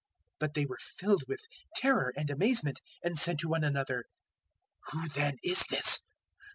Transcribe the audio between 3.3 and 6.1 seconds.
to one another, "Who then is this?